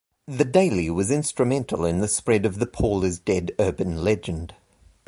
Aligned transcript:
The 0.27 0.45
"Daily" 0.45 0.89
was 0.89 1.11
instrumental 1.11 1.85
in 1.85 1.99
the 1.99 2.07
spread 2.07 2.43
of 2.47 2.57
the 2.57 2.65
Paul 2.65 3.03
is 3.03 3.19
dead 3.19 3.51
urban 3.59 4.03
legend. 4.03 4.55